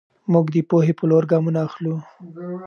موږ 0.31 0.45
د 0.55 0.57
پوهې 0.69 0.93
په 0.99 1.03
لور 1.09 1.23
ګامونه 1.31 1.59
اخلو. 1.67 1.95